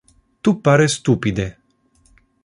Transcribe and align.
Tu 0.45 0.53
pare 0.67 0.87
stupide. 0.93 1.45